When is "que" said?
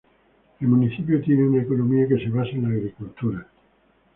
2.07-2.17